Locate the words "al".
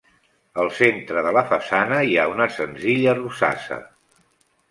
0.61-0.69